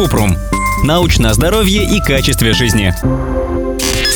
Купрум. 0.00 0.34
Научное 0.82 1.34
здоровье 1.34 1.84
и 1.84 2.00
качестве 2.00 2.54
жизни. 2.54 2.94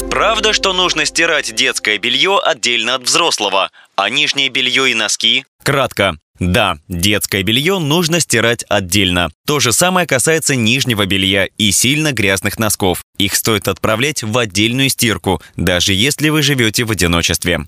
Правда, 0.08 0.54
что 0.54 0.72
нужно 0.72 1.04
стирать 1.04 1.54
детское 1.54 1.98
белье 1.98 2.40
отдельно 2.42 2.94
от 2.94 3.02
взрослого, 3.02 3.70
а 3.94 4.08
нижнее 4.08 4.48
белье 4.48 4.90
и 4.90 4.94
носки? 4.94 5.44
Кратко. 5.62 6.16
Да, 6.38 6.78
детское 6.88 7.42
белье 7.42 7.78
нужно 7.78 8.20
стирать 8.20 8.64
отдельно. 8.70 9.30
То 9.46 9.60
же 9.60 9.72
самое 9.72 10.06
касается 10.06 10.56
нижнего 10.56 11.04
белья 11.04 11.48
и 11.58 11.70
сильно 11.70 12.12
грязных 12.12 12.58
носков. 12.58 13.02
Их 13.16 13.36
стоит 13.36 13.68
отправлять 13.68 14.24
в 14.24 14.36
отдельную 14.36 14.88
стирку, 14.88 15.40
даже 15.56 15.92
если 15.92 16.30
вы 16.30 16.42
живете 16.42 16.84
в 16.84 16.90
одиночестве. 16.90 17.60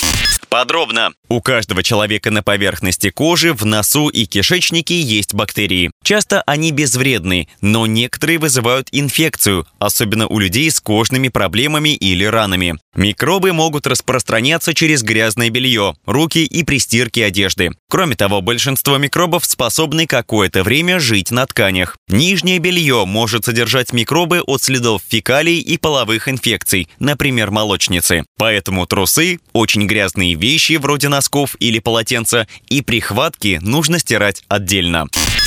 Подробно. 0.48 1.12
У 1.28 1.40
каждого 1.40 1.82
человека 1.82 2.30
на 2.30 2.42
поверхности 2.42 3.10
кожи, 3.10 3.52
в 3.52 3.64
носу 3.64 4.08
и 4.08 4.26
кишечнике 4.26 5.00
есть 5.00 5.34
бактерии. 5.34 5.90
Часто 6.02 6.42
они 6.42 6.72
безвредны, 6.72 7.48
но 7.60 7.86
некоторые 7.86 8.38
вызывают 8.38 8.88
инфекцию, 8.90 9.66
особенно 9.78 10.26
у 10.26 10.38
людей 10.38 10.70
с 10.70 10.80
кожными 10.80 11.28
проблемами 11.28 11.90
или 11.90 12.24
ранами. 12.24 12.78
Микробы 12.94 13.52
могут 13.52 13.86
распространяться 13.86 14.72
через 14.72 15.02
грязное 15.02 15.50
белье, 15.50 15.94
руки 16.06 16.44
и 16.44 16.64
при 16.64 16.78
стирке 16.78 17.24
одежды. 17.24 17.72
Кроме 17.88 18.16
того, 18.16 18.40
большинство 18.40 18.96
микробов 18.98 19.44
способны 19.44 20.06
какое-то 20.06 20.62
время 20.62 20.98
жить 20.98 21.30
на 21.30 21.46
тканях. 21.46 21.96
Нижнее 22.08 22.58
белье 22.58 23.04
может 23.04 23.44
содержать 23.44 23.92
микробы 23.92 24.40
от 24.40 24.62
следов 24.62 25.02
фекалий 25.06 25.35
и 25.44 25.76
половых 25.76 26.28
инфекций, 26.28 26.88
например, 26.98 27.50
молочницы. 27.50 28.24
Поэтому 28.38 28.86
трусы, 28.86 29.40
очень 29.52 29.86
грязные 29.86 30.34
вещи 30.34 30.74
вроде 30.74 31.08
носков 31.08 31.56
или 31.60 31.78
полотенца 31.78 32.46
и 32.68 32.82
прихватки 32.82 33.58
нужно 33.62 33.98
стирать 33.98 34.42
отдельно. 34.48 35.06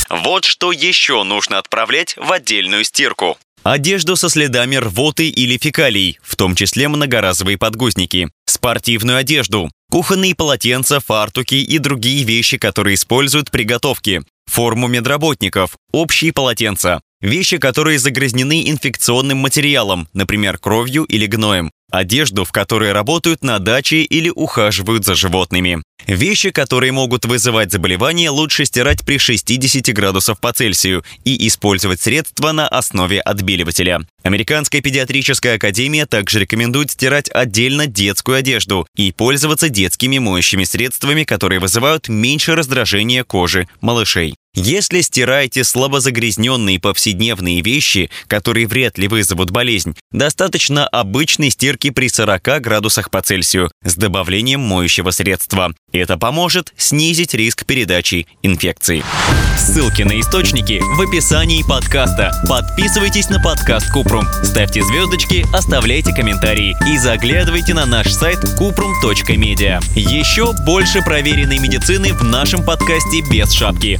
Вот 0.09 0.45
что 0.45 0.71
еще 0.71 1.23
нужно 1.23 1.59
отправлять 1.59 2.15
в 2.17 2.31
отдельную 2.31 2.83
стирку. 2.83 3.37
Одежду 3.63 4.15
со 4.15 4.29
следами 4.29 4.77
рвоты 4.77 5.29
или 5.29 5.57
фекалий, 5.57 6.17
в 6.23 6.35
том 6.35 6.55
числе 6.55 6.87
многоразовые 6.87 7.57
подгузники. 7.57 8.29
Спортивную 8.45 9.17
одежду, 9.17 9.69
кухонные 9.91 10.33
полотенца, 10.33 10.99
фартуки 10.99 11.55
и 11.55 11.77
другие 11.77 12.23
вещи, 12.23 12.57
которые 12.57 12.95
используют 12.95 13.51
при 13.51 13.63
готовке. 13.63 14.23
Форму 14.45 14.87
медработников, 14.87 15.77
общие 15.91 16.33
полотенца, 16.33 17.01
вещи, 17.21 17.57
которые 17.57 17.99
загрязнены 17.99 18.69
инфекционным 18.69 19.37
материалом, 19.39 20.07
например, 20.13 20.57
кровью 20.57 21.03
или 21.03 21.25
гноем, 21.25 21.71
одежду, 21.91 22.45
в 22.45 22.51
которой 22.51 22.91
работают 22.91 23.43
на 23.43 23.59
даче 23.59 24.01
или 24.03 24.29
ухаживают 24.29 25.05
за 25.05 25.15
животными. 25.15 25.81
Вещи, 26.07 26.49
которые 26.49 26.91
могут 26.91 27.25
вызывать 27.25 27.71
заболевания, 27.71 28.29
лучше 28.29 28.65
стирать 28.65 29.05
при 29.05 29.17
60 29.17 29.93
градусов 29.93 30.39
по 30.39 30.53
Цельсию 30.53 31.03
и 31.23 31.47
использовать 31.47 32.01
средства 32.01 32.51
на 32.51 32.67
основе 32.67 33.19
отбеливателя. 33.19 34.01
Американская 34.23 34.81
педиатрическая 34.81 35.55
академия 35.55 36.05
также 36.05 36.39
рекомендует 36.39 36.91
стирать 36.91 37.29
отдельно 37.31 37.85
детскую 37.85 38.37
одежду 38.37 38.87
и 38.95 39.11
пользоваться 39.11 39.69
детскими 39.69 40.19
моющими 40.19 40.63
средствами, 40.63 41.23
которые 41.23 41.59
вызывают 41.59 42.07
меньше 42.07 42.55
раздражения 42.55 43.23
кожи 43.23 43.67
малышей. 43.81 44.35
Если 44.55 45.01
стираете 45.01 45.63
слабозагрязненные 45.63 46.79
повседневные 46.79 47.61
вещи, 47.61 48.09
которые 48.27 48.65
вряд 48.65 48.97
ли 48.97 49.07
вызовут 49.07 49.51
болезнь, 49.51 49.95
достаточно 50.11 50.87
обычной 50.87 51.51
стирки 51.51 51.91
при 51.91 52.09
40 52.09 52.59
градусах 52.61 53.11
по 53.11 53.21
Цельсию 53.21 53.71
с 53.83 53.95
добавлением 53.95 54.61
моющего 54.61 55.11
средства. 55.11 55.73
Это 55.91 56.17
поможет 56.17 56.73
снизить 56.77 57.35
риск 57.35 57.65
передачи 57.65 58.25
инфекции. 58.41 59.03
Ссылки 59.57 60.01
на 60.01 60.19
источники 60.19 60.79
в 60.81 61.01
описании 61.01 61.63
подкаста. 61.63 62.31
Подписывайтесь 62.47 63.29
на 63.29 63.39
подкаст 63.39 63.91
Купрум, 63.91 64.25
ставьте 64.43 64.81
звездочки, 64.81 65.45
оставляйте 65.53 66.13
комментарии 66.13 66.75
и 66.91 66.97
заглядывайте 66.97 67.73
на 67.73 67.85
наш 67.85 68.11
сайт 68.11 68.39
kuprum.media. 68.59 69.83
Еще 69.95 70.53
больше 70.65 71.01
проверенной 71.01 71.59
медицины 71.59 72.13
в 72.13 72.23
нашем 72.23 72.63
подкасте 72.63 73.21
без 73.29 73.51
шапки. 73.51 73.99